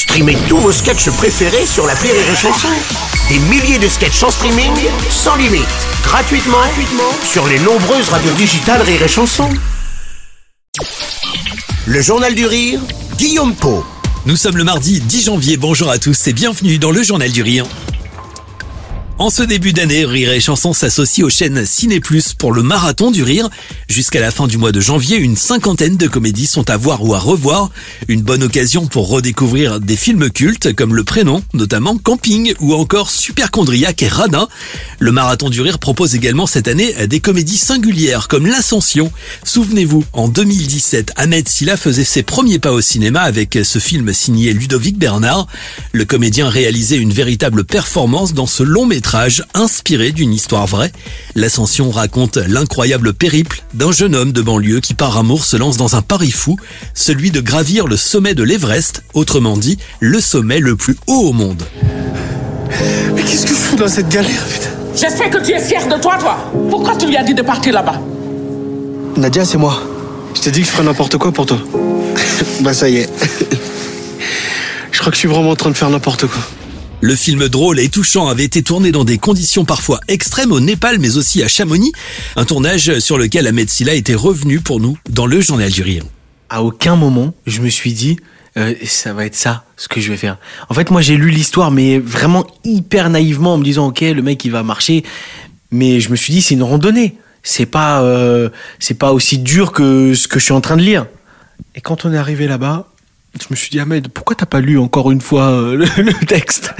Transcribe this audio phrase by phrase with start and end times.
[0.00, 2.68] Streamez tous vos sketchs préférés sur la Rire et Chanson.
[3.28, 4.72] Des milliers de sketchs en streaming,
[5.10, 5.66] sans limite,
[6.02, 9.50] gratuitement, gratuitement sur les nombreuses radios digitales Rire et Chanson.
[11.84, 12.80] Le Journal du Rire,
[13.18, 13.84] Guillaume Po.
[14.24, 17.42] Nous sommes le mardi 10 janvier, bonjour à tous et bienvenue dans le Journal du
[17.42, 17.66] Rire.
[19.20, 23.10] En ce début d'année, Rire et Chanson s'associe aux chaînes Ciné Plus pour le marathon
[23.10, 23.50] du rire.
[23.86, 27.12] Jusqu'à la fin du mois de janvier, une cinquantaine de comédies sont à voir ou
[27.12, 27.70] à revoir.
[28.08, 33.10] Une bonne occasion pour redécouvrir des films cultes comme Le Prénom, notamment Camping ou encore
[33.10, 34.48] Superchondriac et Radin.
[35.00, 39.12] Le marathon du rire propose également cette année des comédies singulières comme L'Ascension.
[39.44, 44.54] Souvenez-vous, en 2017, Ahmed Silla faisait ses premiers pas au cinéma avec ce film signé
[44.54, 45.46] Ludovic Bernard.
[45.92, 49.09] Le comédien réalisait une véritable performance dans ce long métrage
[49.54, 50.92] inspiré d'une histoire vraie.
[51.34, 55.96] L'Ascension raconte l'incroyable périple d'un jeune homme de banlieue qui par amour se lance dans
[55.96, 56.56] un pari fou,
[56.94, 61.32] celui de gravir le sommet de l'Everest, autrement dit, le sommet le plus haut au
[61.32, 61.62] monde.
[63.14, 66.00] Mais qu'est-ce que je fous dans cette galère, putain J'espère que tu es fier de
[66.00, 66.52] toi, toi.
[66.68, 68.00] Pourquoi tu lui as dit de partir là-bas
[69.16, 69.82] Nadia, c'est moi.
[70.34, 71.58] Je t'ai dit que je ferais n'importe quoi pour toi.
[72.60, 73.10] bah ça y est.
[74.92, 76.42] je crois que je suis vraiment en train de faire n'importe quoi.
[77.02, 80.98] Le film drôle et touchant avait été tourné dans des conditions parfois extrêmes au Népal
[80.98, 81.92] mais aussi à Chamonix,
[82.36, 86.04] un tournage sur lequel Ahmed Silla était revenu pour nous dans le journal du rire.
[86.50, 88.18] À aucun moment je me suis dit
[88.58, 90.36] euh, ça va être ça ce que je vais faire.
[90.68, 94.20] En fait moi j'ai lu l'histoire mais vraiment hyper naïvement en me disant ok le
[94.20, 95.02] mec il va marcher
[95.70, 97.16] mais je me suis dit c'est une randonnée.
[97.42, 100.82] C'est pas euh, c'est pas aussi dur que ce que je suis en train de
[100.82, 101.06] lire.
[101.74, 102.88] Et quand on est arrivé là-bas,
[103.38, 106.74] je me suis dit Ahmed, pourquoi t'as pas lu encore une fois euh, le, texte?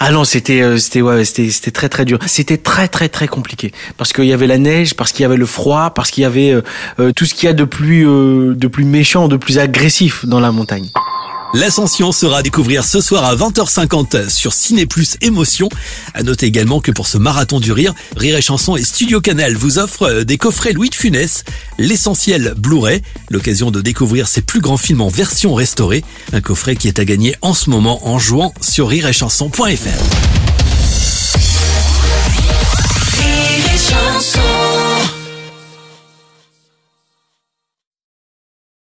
[0.00, 2.18] Ah non, c'était euh, c'était ouais, c'était c'était très très dur.
[2.26, 5.36] C'était très très très compliqué parce qu'il y avait la neige, parce qu'il y avait
[5.36, 6.52] le froid, parce qu'il y avait
[6.98, 10.40] euh, tout ce qu'il y a de plus de plus méchant, de plus agressif dans
[10.40, 10.88] la montagne.
[11.54, 15.70] L'Ascension sera à découvrir ce soir à 20h50 sur Ciné Plus Émotion.
[16.12, 19.54] À noter également que pour ce marathon du rire, Rire et Chanson et Studio Canal
[19.54, 21.44] vous offrent euh, des coffrets Louis de Funès,
[21.78, 23.00] l'essentiel Blu-ray,
[23.30, 26.04] l'occasion de découvrir ses plus grands films en version restaurée.
[26.32, 29.68] Un coffret qui est à gagner en ce moment en jouant sur rireetchanson.fr.